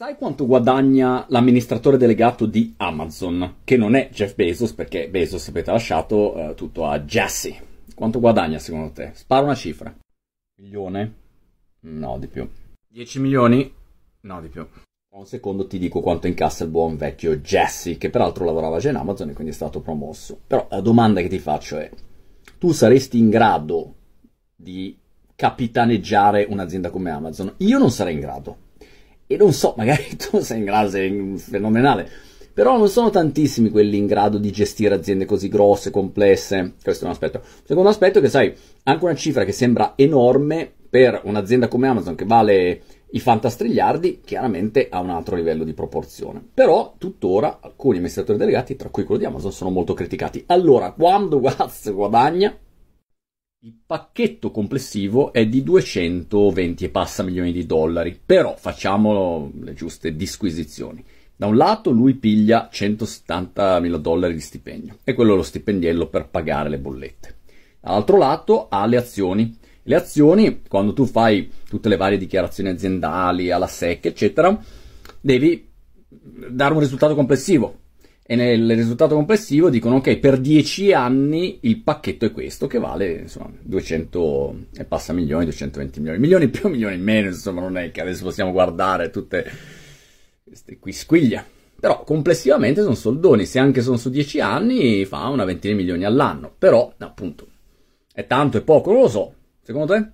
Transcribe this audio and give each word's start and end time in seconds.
Sai 0.00 0.16
quanto 0.16 0.46
guadagna 0.46 1.26
l'amministratore 1.28 1.98
delegato 1.98 2.46
di 2.46 2.72
Amazon? 2.78 3.56
Che 3.62 3.76
non 3.76 3.94
è 3.94 4.08
Jeff 4.10 4.34
Bezos, 4.34 4.72
perché 4.72 5.10
Bezos, 5.10 5.42
sapete, 5.42 5.68
ha 5.68 5.74
lasciato 5.74 6.36
eh, 6.36 6.54
tutto 6.54 6.86
a 6.86 7.00
Jesse. 7.00 7.84
Quanto 7.94 8.18
guadagna 8.18 8.58
secondo 8.58 8.92
te? 8.92 9.10
Spara 9.12 9.44
una 9.44 9.54
cifra. 9.54 9.94
Milione? 10.62 11.14
No, 11.80 12.18
di 12.18 12.28
più. 12.28 12.48
10 12.88 13.20
milioni? 13.20 13.70
No, 14.20 14.40
di 14.40 14.48
più. 14.48 14.66
Un 15.10 15.26
secondo 15.26 15.66
ti 15.66 15.78
dico 15.78 16.00
quanto 16.00 16.26
incassa 16.26 16.64
il 16.64 16.70
buon 16.70 16.96
vecchio 16.96 17.36
Jesse, 17.36 17.98
che 17.98 18.08
peraltro 18.08 18.46
lavorava 18.46 18.78
già 18.78 18.88
in 18.88 18.96
Amazon 18.96 19.28
e 19.28 19.32
quindi 19.34 19.52
è 19.52 19.54
stato 19.54 19.82
promosso. 19.82 20.40
Però 20.46 20.66
la 20.70 20.80
domanda 20.80 21.20
che 21.20 21.28
ti 21.28 21.38
faccio 21.38 21.76
è, 21.76 21.90
tu 22.58 22.72
saresti 22.72 23.18
in 23.18 23.28
grado 23.28 23.96
di 24.56 24.96
capitaneggiare 25.36 26.46
un'azienda 26.48 26.88
come 26.88 27.10
Amazon? 27.10 27.52
Io 27.58 27.76
non 27.76 27.90
sarei 27.90 28.14
in 28.14 28.20
grado 28.20 28.68
e 29.32 29.36
non 29.36 29.52
so, 29.52 29.74
magari 29.76 30.08
tu 30.18 30.40
sei 30.40 30.58
in 30.58 30.64
grado, 30.64 30.90
sei 30.90 31.34
fenomenale, 31.36 32.10
però 32.52 32.76
non 32.76 32.88
sono 32.88 33.10
tantissimi 33.10 33.70
quelli 33.70 33.96
in 33.96 34.06
grado 34.06 34.38
di 34.38 34.50
gestire 34.50 34.96
aziende 34.96 35.24
così 35.24 35.48
grosse, 35.48 35.92
complesse. 35.92 36.74
Questo 36.82 37.04
è 37.04 37.06
un 37.06 37.12
aspetto. 37.12 37.40
Secondo 37.62 37.90
aspetto 37.90 38.18
è 38.18 38.22
che, 38.22 38.28
sai, 38.28 38.52
anche 38.82 39.04
una 39.04 39.14
cifra 39.14 39.44
che 39.44 39.52
sembra 39.52 39.92
enorme 39.94 40.68
per 40.90 41.20
un'azienda 41.22 41.68
come 41.68 41.86
Amazon 41.86 42.16
che 42.16 42.24
vale 42.24 42.82
i 43.12 43.20
fantastrigliardi, 43.20 44.22
chiaramente 44.24 44.88
ha 44.90 44.98
un 44.98 45.10
altro 45.10 45.36
livello 45.36 45.62
di 45.62 45.74
proporzione. 45.74 46.44
Però, 46.52 46.94
tuttora, 46.98 47.60
alcuni 47.60 47.98
amministratori 47.98 48.36
delegati, 48.36 48.74
tra 48.74 48.88
cui 48.88 49.04
quello 49.04 49.20
di 49.20 49.26
Amazon, 49.26 49.52
sono 49.52 49.70
molto 49.70 49.94
criticati. 49.94 50.42
Allora, 50.46 50.90
quando 50.90 51.36
Watts 51.36 51.92
guadagna, 51.92 52.52
il 53.62 53.74
pacchetto 53.84 54.50
complessivo 54.50 55.34
è 55.34 55.46
di 55.46 55.62
220 55.62 56.86
e 56.86 56.88
passa 56.88 57.22
milioni 57.22 57.52
di 57.52 57.66
dollari, 57.66 58.18
però 58.24 58.56
facciamo 58.56 59.52
le 59.60 59.74
giuste 59.74 60.16
disquisizioni. 60.16 61.04
Da 61.36 61.46
un 61.46 61.58
lato 61.58 61.90
lui 61.90 62.14
piglia 62.14 62.70
170 62.72 63.78
mila 63.80 63.98
dollari 63.98 64.32
di 64.32 64.40
stipendio, 64.40 65.00
e 65.04 65.12
quello 65.12 65.34
è 65.34 65.36
lo 65.36 65.42
stipendiello 65.42 66.06
per 66.06 66.28
pagare 66.28 66.70
le 66.70 66.78
bollette. 66.78 67.36
Dall'altro 67.80 68.16
lato 68.16 68.68
ha 68.70 68.86
le 68.86 68.96
azioni. 68.96 69.54
Le 69.82 69.94
azioni, 69.94 70.62
quando 70.66 70.94
tu 70.94 71.04
fai 71.04 71.50
tutte 71.68 71.90
le 71.90 71.96
varie 71.96 72.16
dichiarazioni 72.16 72.70
aziendali, 72.70 73.50
alla 73.50 73.66
SEC, 73.66 74.06
eccetera, 74.06 74.58
devi 75.20 75.68
dare 76.08 76.72
un 76.72 76.80
risultato 76.80 77.14
complessivo 77.14 77.79
e 78.30 78.36
nel 78.36 78.76
risultato 78.76 79.16
complessivo 79.16 79.70
dicono 79.70 79.96
ok 79.96 80.18
per 80.18 80.38
10 80.38 80.92
anni 80.92 81.58
il 81.62 81.78
pacchetto 81.78 82.26
è 82.26 82.30
questo 82.30 82.68
che 82.68 82.78
vale 82.78 83.22
insomma 83.22 83.50
200 83.60 84.66
e 84.76 84.84
passa 84.84 85.12
milioni 85.12 85.46
220 85.46 85.98
milioni 85.98 86.20
milioni 86.20 86.48
più 86.48 86.68
milioni 86.70 86.96
meno 86.96 87.26
insomma 87.26 87.60
non 87.60 87.76
è 87.76 87.90
che 87.90 88.00
adesso 88.00 88.22
possiamo 88.22 88.52
guardare 88.52 89.10
tutte 89.10 89.50
queste 90.44 90.78
qui 90.78 90.92
squiglia 90.92 91.44
però 91.80 92.04
complessivamente 92.04 92.82
sono 92.82 92.94
soldoni 92.94 93.46
se 93.46 93.58
anche 93.58 93.80
sono 93.80 93.96
su 93.96 94.10
10 94.10 94.40
anni 94.40 95.06
fa 95.06 95.26
una 95.28 95.44
ventina 95.44 95.72
di 95.72 95.80
milioni 95.80 96.04
all'anno. 96.04 96.52
Però 96.58 96.92
appunto 96.98 97.46
è 98.12 98.26
tanto 98.26 98.58
e 98.58 98.60
poco 98.60 98.92
non 98.92 99.00
lo 99.00 99.08
so. 99.08 99.34
Secondo 99.62 99.94
te? 99.94 100.10